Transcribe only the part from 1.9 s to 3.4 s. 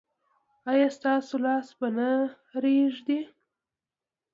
نه ریږدي؟